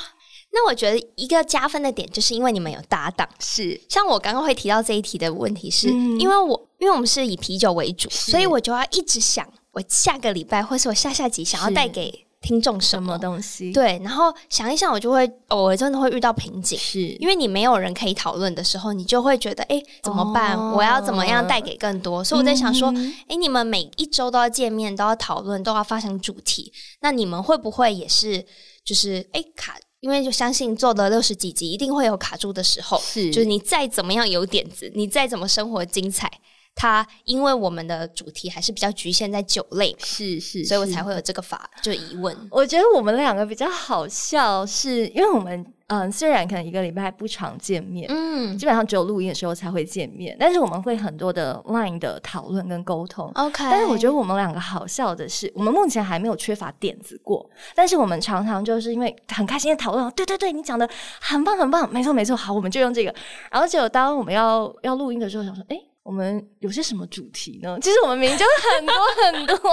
[0.56, 3.28] 那我觉得一个加分的点，就是因为你们有搭档。
[3.40, 13.72] 是，像我刚刚会提到这一题的问题是，是、嗯、因为我因为我们是以啤酒为主，所以我就要一直想，我下个礼拜或是我下下集想要带给听众什么，东西。
[13.72, 20.56] 对，然后想一想，我就会偶尔真的会遇到瓶颈，是因为你没有人可以讨论的时候，你就会觉得，哎，怎么办？
[20.56, 22.22] 哦、我要怎么样带给更多？
[22.22, 28.46] 所以我在想说，哎、嗯，你们每一周都要见面，都要讨论，都要发生主题，那你们会不会也是，
[28.84, 29.74] 就是哎卡？
[30.04, 33.00] 因为就相信做的六十几集，一定会有卡住的时候。
[33.00, 36.30] 是，就是你再怎么样有点子，你再怎么生活精彩，
[36.74, 42.36] 它因为我们的主题还是比较局限在酒类，是是，所以我才会有这个法就疑问。
[42.50, 45.64] 我觉得我们两个比较好笑，是因为我们。
[45.88, 53.30] 嗯，虽然可能一个礼拜不常见面，嗯，基本上只有录音的时候才会见面，但是我们会很多的 Line 的讨论跟沟通。
[53.34, 60.88] OK，但是我觉得我们两个好笑的是，我们目前还没有缺乏点子过，但是我们常常就是因为很开心的讨论，对对对，你讲的
[61.20, 63.14] 很棒很棒，没错没错，好，我们就用这个。
[63.50, 65.78] 然后结果当我们要要录音的时候，想说，哎。
[66.04, 67.78] 我们有些什么主题呢？
[67.80, 68.44] 其实我们明明就
[68.76, 69.56] 很多很多，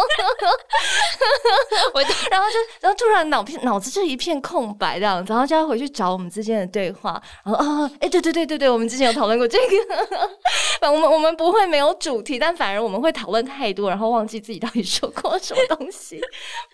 [1.93, 9.75] 我然后就然后突然脑片脑子就一片空白这样子，然后就要回去找我们之间的对话，然后啊，哎，对对对对对，我们之前有讨论过这个，
[10.79, 16.21] 反我们我们不会没有主题，但反而我们会讨论太多，然后忘记自己到底说过什么东西。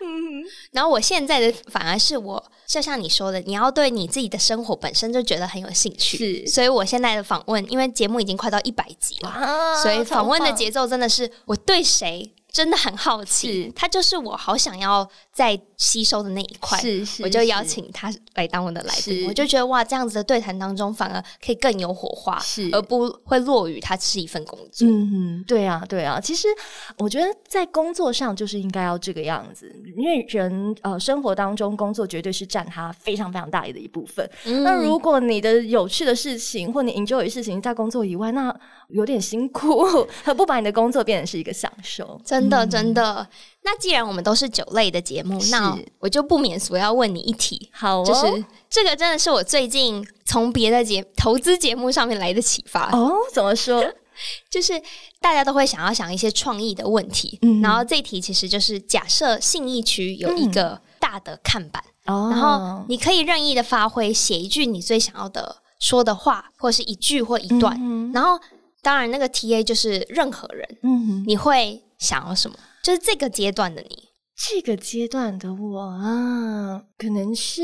[0.00, 9.47] 嗯，然后我现在的反而是我，就像你说的，你要对你自己的生活本身就觉得很有兴趣，是，所以我现在的访问，因为节目已经快到一百集了。
[9.82, 22.68] 所以访问的节奏真的是我对谁真的很好奇，他就是我好想要再吸收的那一块，是是，我就邀请他来当我的来宾，我就觉得哇，这样子的对谈当中反而可以更有火花，是。
[22.72, 24.88] 而不会落于他是一份工作。
[24.88, 26.48] 嗯嗯，对啊对啊，其实
[26.96, 34.28] 我觉得在工作上就是应该要这个样子，因为人呃生活当中工作绝对是占他非常非常大的一部分。
[34.46, 38.52] 嗯、那如果你的有趣的事情或你 enjoy 的事情在工作以外，那
[38.88, 39.84] 有点辛苦，
[40.24, 42.20] 何不把你的工作变成是一个享受？
[42.24, 43.26] 真的真的。
[43.62, 47.70] 那既然我们都是酒类的节目，那我就不免俗要问你一题。
[47.72, 53.14] 好、哦，就是这个真的是我最近从别的节投资节目上面来的启发哦。
[53.32, 53.84] 怎么说？
[54.50, 54.72] 就是
[55.20, 68.40] 大家都会想要想一些创意的问题，嗯、然后这一题其实就是假设信义区有一个大的看板，嗯、然后你可以任意的发挥，写一句你最想要的说的话，或是一句或一段，嗯、然后
[68.88, 72.56] 当然那个 TA 就是任何人，嗯，你会想要什么？
[72.82, 77.62] 就是这个阶段的你，这个阶段的我啊，可能是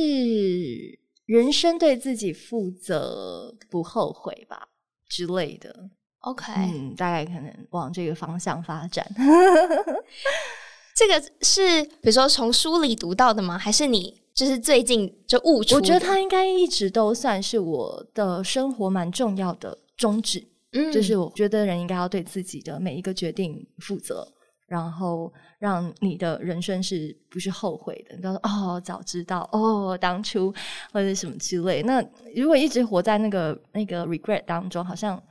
[1.25, 4.69] 人生对自己负责，不后悔吧
[5.09, 5.89] 之类的。
[6.19, 9.11] OK，嗯，大概可能往这个方向发展。
[10.95, 13.57] 这个是比如说从书里读到的吗？
[13.57, 15.77] 还是你就是最近就悟出？
[15.77, 20.49] 我觉得它应该一直都算是我的生活蛮重要的宗旨。
[20.75, 24.27] 嗯，就是我觉得人应该要对自己的每一个决定负责。
[24.67, 28.17] 然后让你的人生是不是后悔的？
[28.17, 30.53] 你说哦，早知道哦，当初
[30.91, 31.83] 或者什么之类。
[31.83, 32.03] 那
[32.35, 35.23] 如果一直活在那个那个 regret 当中，好像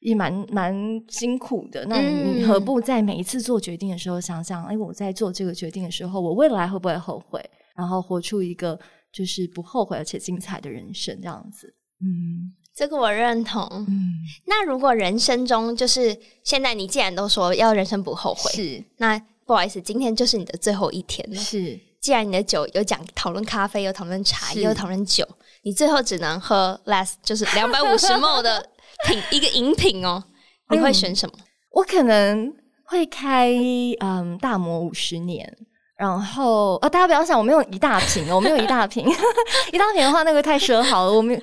[0.00, 0.74] 也蛮蛮
[1.08, 1.86] 辛苦的。
[1.86, 7.40] 那你何不在每一次做决定的时候想想，哎，我在做这个决定的时候，我未来会不会后悔？
[7.76, 8.78] 然后活出一个
[9.12, 11.72] 就是不后悔而且精彩的人生，这样子。
[12.00, 12.52] 嗯。
[12.76, 13.62] 这个我认同。
[13.88, 14.14] 嗯，
[14.46, 21.36] 那如果人生中就是现在，你既然都说要人生不后悔，是那不好意思，今天就是你的最后一天了。
[21.36, 25.26] 是，既然你的酒有讲讨论咖啡，有讨论茶，也有讨论酒，
[25.62, 28.68] 你最后只能喝 less 就是两百五十 ml 的
[29.06, 30.22] 品一个饮品哦，
[30.70, 31.34] 你会选什么？
[31.38, 32.52] 嗯，我可能
[32.84, 33.52] 会开
[34.00, 35.56] 嗯大摩五十年。
[35.96, 39.06] 然后，呃、哦，大家不要想，我没有一大瓶，我没有一大瓶，
[39.72, 41.40] 一大瓶的话，那个太奢豪了，我们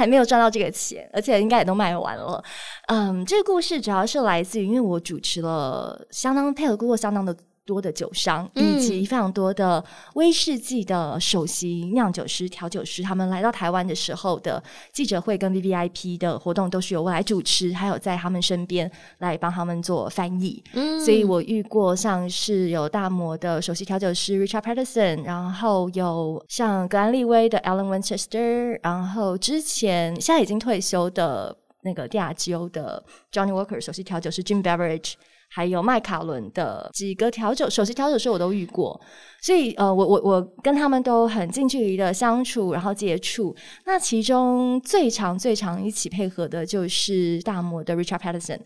[0.00, 2.42] 还没有赚到这个钱，而且应该也都卖完了。
[2.88, 7.36] 嗯，这个故事主要是来自于，因为我主持了相当配合过相当的。
[7.66, 14.60] 多的酒商以及非常多的威士忌的首席酿酒师、调酒师，他们来到台湾的时候的
[14.92, 20.62] 记者会跟 VVIP 的活动都是由我来主持，还有在他们身边来帮他们做翻译。
[20.72, 35.14] 嗯，所以我遇过像是有大摩的首席调酒师 Richard Patterson，然后有像格兰利威的 Alan Winchester，然后之前现在已经退休的那个帝亚吉欧的 Johnny Walker 首席调酒师 Jim Beveridge。
[35.52, 38.98] 还有麦卡伦的几个调酒首席调酒师我都遇过，
[39.42, 43.52] 所以呃，我我我跟他们都很近距离的相处，然后接触。
[43.84, 48.60] 那其中最长最长一起配合的就是大摩的 Richard Patterson，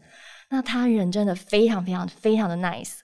[0.51, 2.97] 那他人真的非常非常非常的 nice。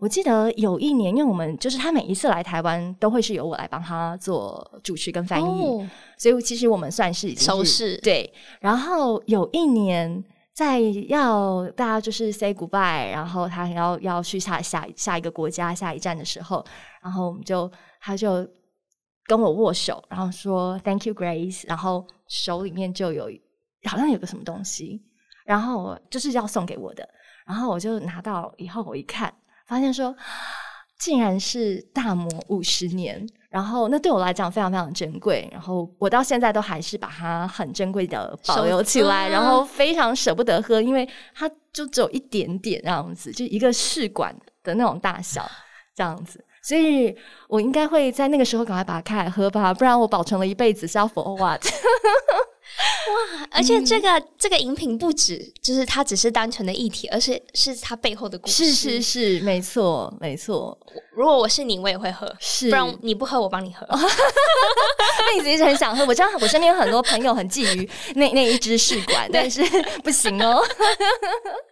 [0.00, 7.96] 我记得有一年，因为我们就是他每一次来台湾都会是由我来帮他做主持跟翻译，哦、所以其实我们算是已经是熟识。
[7.98, 10.24] 对，然后有一年。
[10.58, 16.66] 在要大家就是 say goodbye，然后他要要去下下下一个国家下一站的时候，
[17.00, 18.44] 然后我们就他就
[19.24, 23.30] 跟我握手，然后说 “Thank you, Grace”，然后手里面就有
[23.84, 25.00] 好像有个什么东西，
[25.46, 27.08] 然后就是要送给我的，
[27.46, 29.32] 然后我就拿到以后我一看，
[29.68, 30.12] 发现说
[30.98, 33.26] 竟然是大魔五十年。
[33.50, 45.50] 然后那对我来讲非常非常珍贵，然后我到现在都还是把它很珍贵的保留起来，然后非常舍不得喝，因为它就只有一点点这样子，就一个试管的那种大小
[45.96, 47.16] 这样子，所以
[47.48, 51.64] 我应该会在那个时候赶快把它开来喝吧，不然我保存了一辈子是要 for what？
[53.08, 53.48] 哇！
[53.50, 58.66] 而且这个、嗯、这个饮品不止，就是它只是单纯的液体，而是是它背后的故事。
[58.66, 60.78] 是是是，没错没错。
[61.12, 62.32] 如果我是你，我也会喝。
[62.38, 63.86] 是，不然你不喝，我帮你喝。
[63.90, 69.62] 那你一直很想喝，我知道我身边有很多朋友很觊觎那那一支试管，但是
[70.04, 70.62] 不行哦。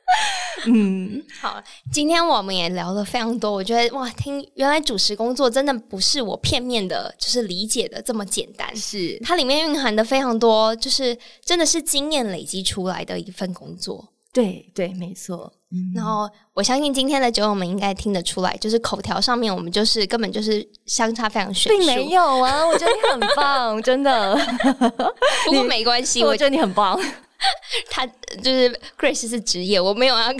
[0.66, 3.52] 嗯，好，今天我们也聊了非常多。
[3.52, 8.74] 我觉得哇，听原来主持工作真的不是我片面的，就是理解的这么简单。
[8.74, 14.08] 是，它里面蕴含的非常多，就是真的是经验累积出来的一份工作。
[14.32, 15.52] 对对，没错。
[15.72, 21.78] 嗯，然后我相信今天的酒友们应该听得出来，就是口条上面我们就是根本就是相差非常悬殊。
[21.78, 24.36] 并没有啊，我觉得你很棒，真的。
[25.46, 27.00] 不过没关系，我觉得你很棒。
[27.90, 30.30] 他就是 Grace 是职业，我没有啊。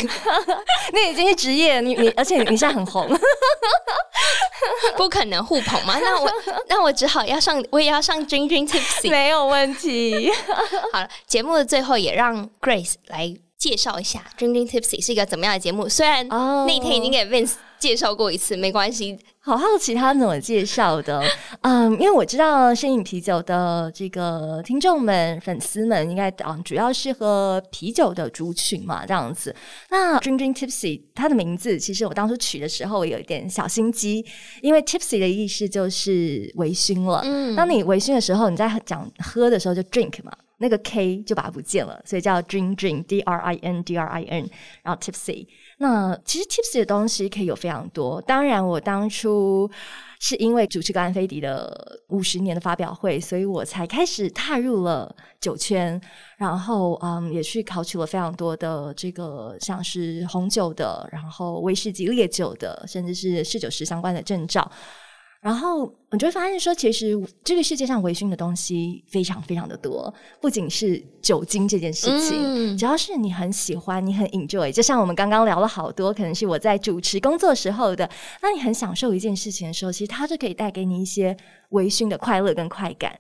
[0.93, 3.09] 那已经是职业，你你，而且你现在很红，
[4.97, 5.99] 不可能互捧嘛？
[5.99, 6.31] 那我
[6.69, 10.31] 那我只好要上，我也要上 Drink Drink Tipsy，没有问题。
[10.93, 15.89] 好了，节目的最后也让 Grace 来介绍一下 Drink Drink Tipsy 是一个怎么样的节目。
[15.89, 19.19] 虽然那天已经给 Vince 介绍过一次，没关系。
[19.47, 21.23] 好好奇他怎么介绍的，
[21.63, 29.55] 嗯，因为我知道深饮啤酒的这个听众们、粉丝们应该嗯主要是喝啤酒的族群嘛，这样子。
[29.89, 34.27] 那 Drink Drink Tipsy 它的名字其实我当初取的时候有一点小心机，
[34.63, 37.21] 因为 Tipsy 的意思就是微醺了。
[37.23, 44.49] 嗯，当你微醺的时候，你在讲喝的时候就 drink 嘛，那个 K 就把它不见了，所以叫 Drink Drink D R I N D R I N，
[44.83, 45.47] 然后 Tipsy。
[45.79, 48.21] 那其实 Tipsy 的东西可以有非常多。
[48.23, 49.71] 当然，我当初
[50.19, 56.01] 是因为主持格兰菲迪的五十年的发表会，所以我才开始踏入了酒圈。
[56.39, 64.71] 然后，嗯，也去考取了非常多的这个像是红酒的，然后威士忌、烈酒的，甚至是侍酒师相关的证照。
[65.41, 78.09] 然后你就会发现说，其实这个世界上微醺的东西非常非常的多，不仅是酒精这件事情，嗯、只要是你很喜欢，你很 enjoy，就像我们刚刚聊了好多，可能是我在主持工作时候的，
[78.43, 81.37] 那你很享受一件事情的时候，其实它就可以带给你一些
[81.71, 83.17] 微醺的快乐跟快感。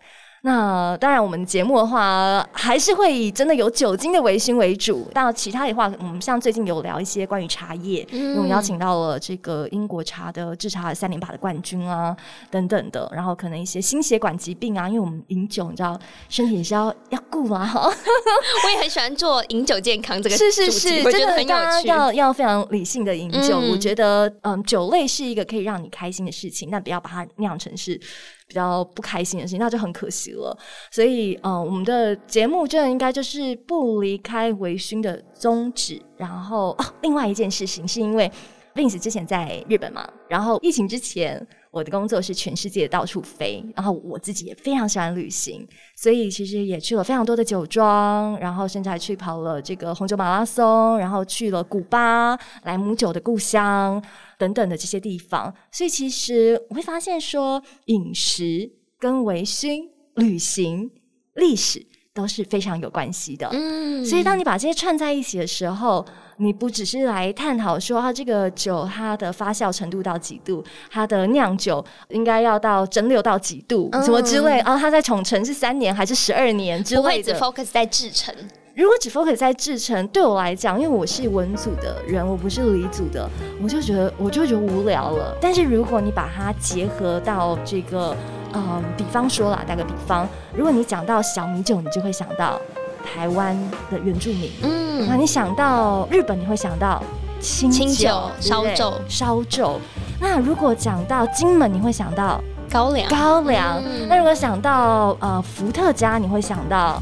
[0.46, 5.02] 那当然，我们节目的话还是会以真的有酒精的微醺为主。
[5.12, 12.16] 到其他的话，我们像最近有聊一些关于茶叶，嗯、我们邀请到了这个英国茶的制茶三连霸的冠军啊，
[12.48, 13.10] 等等的。
[13.12, 17.68] 然后可能一些心血管疾病啊，因为我们饮酒，你知道身体也是要要顾嘛。
[17.74, 21.88] 我也很喜欢做饮酒健康这个，是是是，真的很有趣。
[21.88, 28.00] 要要非常理性的饮酒，嗯、我觉得嗯，酒类是一个可以让你开心的事情，但不要把它酿成是。
[28.46, 30.56] 比较不开心的事情，那就很可惜了。
[30.90, 36.00] 所以，呃，我们的节目真的应该就是不离开微醺的宗旨。
[36.16, 38.30] 然后，哦，另外一件事情是因为
[38.74, 41.46] Vince 之前在日本嘛，然后疫情之前，
[41.76, 54.02] 我的工作是全世界到处飞，然后我自己也非常喜欢旅行，所以其实也去了非常多的酒庄，然后甚至还去跑了这个红酒马拉松，然后去了古巴，莱姆酒的故乡。
[54.38, 60.90] 等等的这些地方，所以其实我会发现说，饮食跟微醺、旅行、
[61.36, 63.48] 历史都是非常有关系的。
[63.52, 66.04] 嗯，所以当你把这些串在一起的时候，
[66.38, 78.34] 你不只是来探讨说它这个酒它的发酵程度到几度，它的酿酒应该要到蒸馏到几度，嗯、什么之类啊，它在宠陈是三年还是十二年之类的，focus 在制程。
[78.74, 83.26] 如果只 focus 在制成，对我来讲，因为我是文组的人，我不是理组的，
[83.62, 85.34] 我就觉得我就觉得无聊了。
[85.40, 88.14] 但是如果你把它结合到这个，
[88.52, 92.60] 嗯，比方说啦，打个比方，如果你讲到小米酒，你就会想到
[93.06, 93.56] 台湾
[93.90, 97.02] 的原住民，嗯，那你想到日本，你会想到
[97.40, 99.80] 清酒、烧酒、烧酒。
[100.20, 102.40] 那如果讲到金门，你会想到
[102.70, 103.80] 高粱、高粱。
[103.84, 107.00] 嗯、那如果想到呃伏特加，你会想到。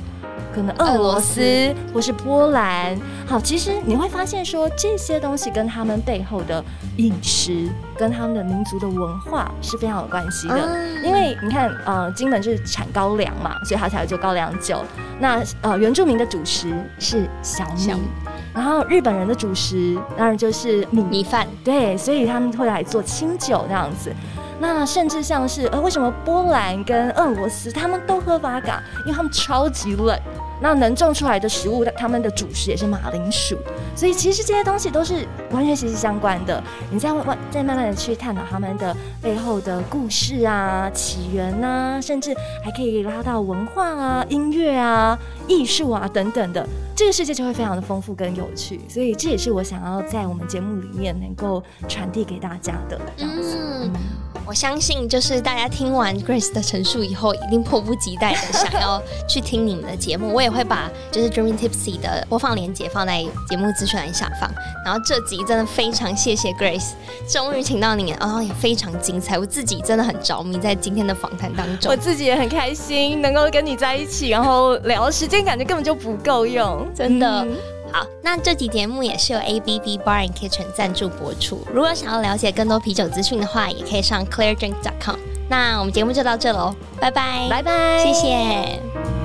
[0.55, 2.96] 可能俄罗斯或是波兰，
[3.26, 6.64] 好，其实你会发现说，这些东西跟他们背后的
[6.98, 10.55] 饮食跟他们的民族的文化是非常有关系的。
[10.55, 14.84] 嗯、因为你看，呃，金门是产高粱嘛，所以它才会做高粱酒。
[15.18, 17.98] 那呃，原住民的主食是小米，小
[18.55, 24.12] 然后日本人的主食当然就是米米饭，对，所以他们会来做清酒这样子。
[24.61, 28.78] 那甚至像是呃，为什么波兰跟俄罗斯他们都喝 Vodka？
[29.00, 30.16] 因为他们超级冷。
[30.61, 33.57] 那能种出来的食物，他们的主食也是马铃薯，
[33.94, 36.62] 所以其实这些东西都是完全息息相关的。
[36.90, 42.34] 你再慢再慢慢的去探讨他们的背后的故事啊、起源啊，甚至
[42.64, 48.80] 还可以拉到文化啊、音乐啊、艺术啊等等的，这个世界就会非常的丰富跟有趣。
[48.88, 53.90] 所以这也是我想要在我们节目里面能够传递给大家的这样子。
[54.46, 60.34] 我相信，就是大家听完 Grace 的陈述以后，一定迫不及待的想要去听你们的节目。
[60.34, 64.51] 我也会把就是 Dreaming Tipsy 的播放链接放在节目资讯栏下方。
[64.84, 66.92] 然后这集真的非常谢谢 Grace，
[67.28, 69.38] 终于请到你，然后也非常精彩。
[69.38, 77.45] 我自己真的很着迷在今天的访谈当中，我自己也很开心能够跟你在一起，然后聊时间感觉根本就不够用，真的。
[77.45, 77.57] 嗯
[77.92, 81.64] 好，那这集节目也是由 A B B Bar and Kitchen 赞助播出。
[81.72, 85.16] 如果想要了解更多啤酒资讯的话，也可以上 ClearDrink.com。
[85.49, 89.24] 那我们节目就到这喽，拜拜，拜拜，谢谢。